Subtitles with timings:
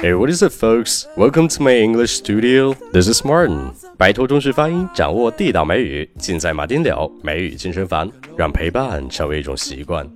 [0.00, 1.06] Hey, what is it, folks?
[1.18, 2.72] Welcome to my English studio.
[2.90, 3.72] This is Martin.
[3.98, 10.08] 摆脱中式发音，掌握地道美语，尽在马丁柳美语健身房，让陪伴成为一种习惯。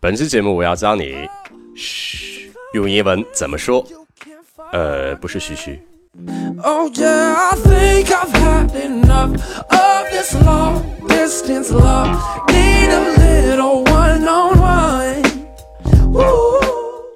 [0.00, 1.26] 本期节目我要教你，
[1.74, 3.86] 嘘，用英文怎么说？
[4.72, 5.80] 呃，不是嘘嘘。
[6.62, 12.18] Oh yeah, I think I've had enough of this long distance love.
[12.48, 16.49] Need a little one on one.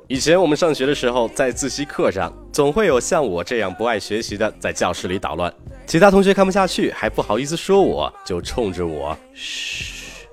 [0.06, 5.50] 以前我们上学的时候，在自习课上，总会有像我这样不爱学习的在教室里捣乱，
[5.86, 10.26] 其他同学看不下去，还不好意思说我，就冲着我嘘，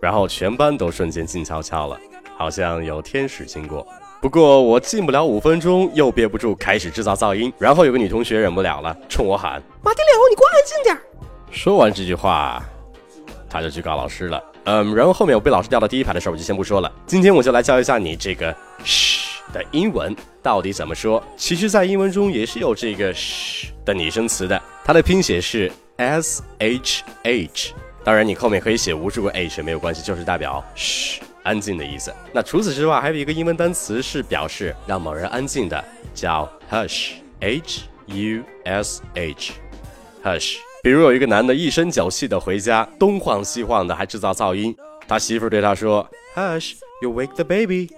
[0.00, 2.00] 然后全班都瞬间静悄悄了，
[2.38, 3.86] 好像有天使经过。
[4.22, 10.98] 不过我进不了五分钟，又憋不住开始制造噪音，然后有个女同学忍不了了，冲我喊：“马丁柳，你给我安静点！”
[11.52, 12.64] 说完这句话，
[13.50, 14.42] 她就去告老师了。
[14.64, 16.90] 嗯，然后后面我被老师调到第一排的事儿，我就先不说了。
[17.06, 21.22] 今天我就来教一下你这个“嘘”的英文到底怎么说。
[21.36, 27.74] 其实，在英文中也是有这个“嘘”的拟声词的，它的拼写是 s h h。
[28.02, 31.20] 当然，你后面可以写无数个 h 没有关系，就是代表“嘘”。
[31.44, 32.10] 安静的意思。
[32.32, 40.56] 那除此之外，还有一个英文单词是表示让某人安静的，叫 hush，h u s h，hush。
[40.84, 44.76] 比如有一个男的一身酒气的回家，东晃西晃的，还制造噪音。
[45.08, 47.88] 他媳妇对他说：“Hush，you wake the baby。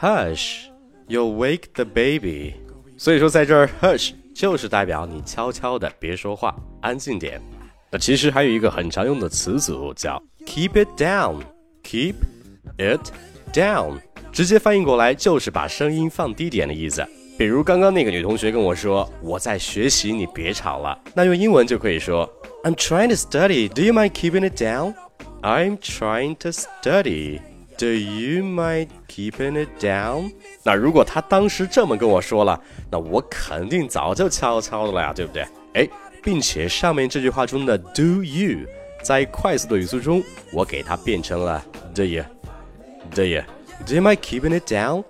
[0.00, 2.54] Hush，you wake the baby。”
[2.96, 7.42] 所以说在这儿，hush 就是代表你悄悄的，别说话，安静点。
[7.90, 12.14] 那其实还有一个很常用的词组叫 keep it down，keep。
[12.78, 13.00] It
[13.52, 13.98] down，
[14.30, 17.04] 直接翻译过来就是把声音放低点的意思。
[17.38, 22.26] 比如刚刚那个女同学跟我说：“我在学习，你别吵了。”那用英文就可以说
[22.64, 23.68] ：“I'm trying to study.
[23.68, 24.94] Do you mind keeping it down?
[25.42, 27.40] I'm trying to study.
[27.76, 30.32] Do you mind keeping it down？”
[30.64, 32.58] 那如果他当时这么跟我说了，
[32.90, 35.46] 那我肯定早就悄悄的了呀，对不对？
[35.74, 35.88] 哎，
[36.22, 38.60] 并且上面这句话中的 “Do you”
[39.02, 41.62] 在快速的语速中，我给它变成了
[41.94, 42.24] “Do you”。
[43.14, 43.42] Do you?
[43.86, 45.04] Do you mind keeping it down?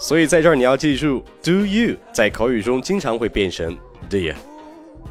[0.00, 3.76] 所以在这儿你要记住，do you 在口语中经常会变成
[4.08, 4.32] do you,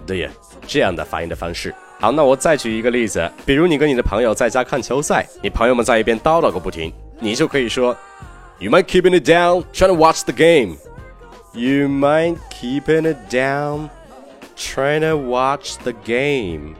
[0.07, 0.27] do you
[0.65, 1.71] 这样的发音的方式。
[1.99, 7.95] 好，那我再举一个例子，比如你跟你的朋友在家看球赛，你朋友们在一边叨叨个不停，你就可以说
[8.57, 10.77] ，You mind keeping it down, trying to watch the game.
[11.53, 13.89] You mind keeping it down,
[14.57, 16.73] trying to watch the game.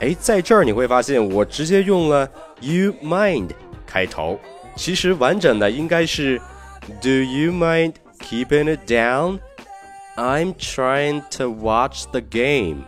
[0.00, 2.28] 哎，在这儿你会发现我直接用了
[2.60, 3.50] you mind
[3.86, 4.38] 开头。
[4.76, 6.38] 其实完整的应该是
[7.01, 9.39] ，Do you mind keeping it down?
[10.15, 12.83] I'm trying to watch the game.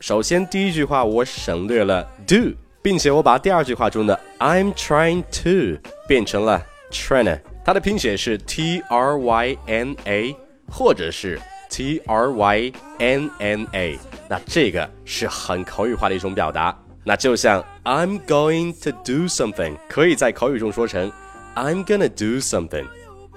[0.00, 10.34] 首先第一句话我省略了 do，并且我把第二句话中的 I'm trying to 变成了 tryna，它的拼写是 T R Y N A
[10.70, 13.98] 或者是 T R Y N N A，
[14.28, 16.74] 那这个是很口语化的一种表达。
[17.04, 21.12] 那就像 I'm going to do something，可以在口语中说成。
[21.56, 22.86] I'm gonna do something.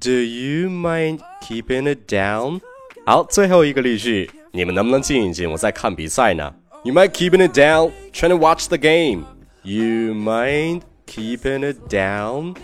[0.00, 2.60] Do you mind keeping it down?
[3.04, 5.50] 好，最后一个例句，你们能不能静一静？
[5.50, 6.54] 我在看比赛呢。
[6.84, 7.90] You mind keeping it down?
[8.12, 9.24] Trying to watch the game.
[9.62, 12.56] You mind keeping it down?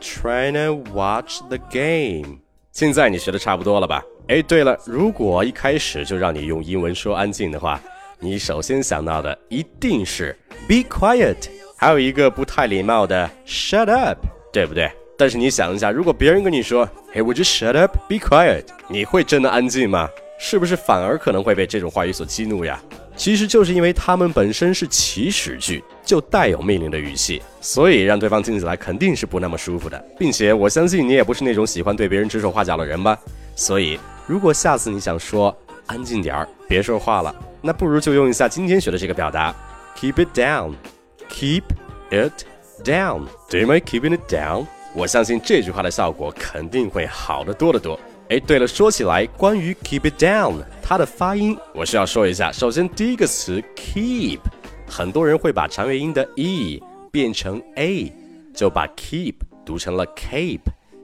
[0.00, 2.38] Trying to watch the game。
[2.72, 4.02] 现在你学的差不多了吧？
[4.27, 7.79] 哎，对了，如果一开始就让你用英文说安静的话，
[8.19, 10.33] 你首先想到的一定是
[10.65, 11.35] be quiet，
[11.75, 14.17] 还有一个不太礼貌的 shut up，
[14.51, 14.89] 对不对？
[15.17, 17.97] 但是你想一下，如果别人跟你说，Hey, would you shut up?
[18.07, 20.09] Be quiet，你会真的安静吗？
[20.39, 22.81] 是不是反而可能会被这种话语所激怒呀？
[23.15, 30.03] 其实就是因为它们本身是祈使句，就带有命令的语气，所以让对方听起来肯定是不那么舒服的。
[30.17, 33.17] 并且我相信你也不是那种喜欢对别人指手画脚的人吧？
[33.55, 35.55] 所以如果下次你想说
[35.87, 39.53] 安静点儿，别说话了，那不如就用一下今天学的这个表达
[39.97, 41.63] ：keep it down，keep
[42.09, 42.45] it
[42.83, 43.25] down。
[43.49, 44.65] Do you mind keeping it down？
[44.95, 47.99] 我相信这句话的效果肯定会好得多得多。
[48.29, 52.49] 哎，对了，说起来，关于 keep it down，它的发音我需要说一下。
[52.49, 54.39] 首先，第一个词 keep，
[54.87, 56.81] 很多人会把长元音的 e
[57.11, 58.09] 变成 a，
[58.55, 59.35] 就把 keep
[59.65, 60.61] 读成了 cape。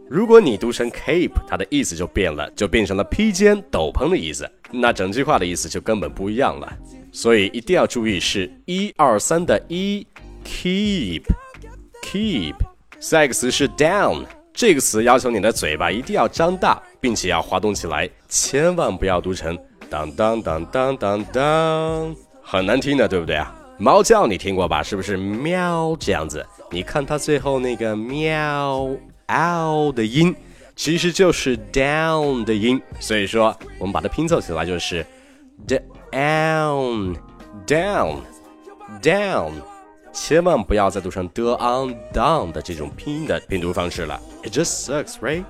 [0.10, 4.50] 如果你读成 cape，它的意思就变了，就变成了披肩、斗篷的意思。
[4.72, 6.68] 那整句话的意思就根本不一样了。
[7.12, 10.06] 所以一定要注意是一二三的一
[10.44, 11.22] keep
[12.04, 12.56] keep。
[13.00, 14.26] 下一个词是 down。
[14.52, 19.56] 这个词要求你的嘴巴一定要张大，并且要滑动起来，千万不要读成
[19.92, 23.56] 当当当当当当，很难听的，对不对啊？
[23.78, 24.82] 猫叫你听过吧？
[24.82, 26.44] 是不是喵这样子？
[26.72, 28.90] 你看它最后那个喵
[29.30, 30.36] o 的音，
[30.76, 32.82] 其实就是 down 的音。
[33.00, 35.06] 所以说，我们把它拼凑起来就是
[35.68, 37.16] down
[37.66, 38.18] down
[39.02, 39.52] down。
[40.12, 45.46] 千万不要再读成 d on down 的这种拼音的拼读方式了，It just sucks, right？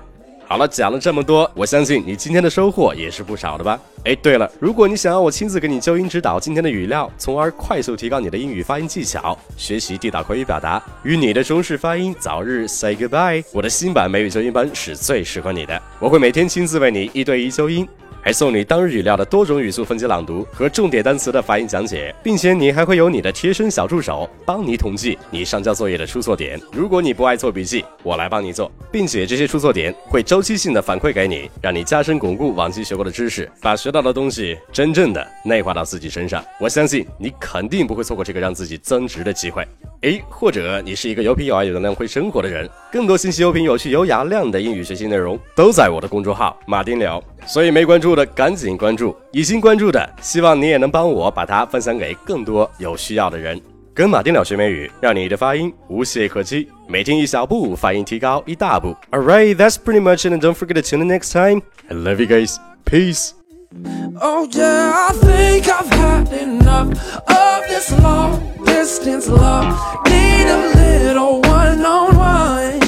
[0.50, 3.78] 好了，讲了这么多，我相信你今天的收获也是不少的吧？
[4.04, 17.88] 哎，对了，如果你想要我亲自给你纠音指导今天的语料，从而快速提高你的英语发音技巧，学习地道口语表达，与你的中式发音早日 say goodbye，我的新版美语纠音班是最适合你的，我会每天亲自为你一对一纠音。
[18.22, 26.60] 还送你当日语料的多种语速分级朗读和重点单词的发音讲解，并且你还会有你的贴身小助手帮你统计你上交作业的出错点。
[26.72, 36.44] 如果你不爱做笔记，我来帮你做，并且这些出错点会周期性的反馈给你，让你加深巩固往期学过的知识，把学到的东西真正的内化到自己身上。
[36.60, 39.66] 我相信你肯定不会错过这个让自己增值的机会。
[40.02, 48.10] 诶，或者你是一个有品有爱有能量会生活的人，更多信息、有品、有趣、有雅量的英语学习内容都在我的公众号马丁聊，所以没关注。
[48.10, 53.60] 的赶紧关注，已经关注的，希望你也能帮我把它分享给更多有需要的人。
[53.94, 58.96] 跟马丁鸟学美语，让你的发音无懈可击，每天一小步，发音提高一大步。
[59.10, 61.62] All right, that's pretty much it, and don't forget to tune in next time.
[61.88, 62.56] I love you guys.
[62.84, 63.32] Peace.
[64.20, 66.88] Oh yeah, I think I've had enough
[67.26, 68.40] of this long
[68.74, 69.68] distance love.
[70.06, 72.79] Need a little one on one.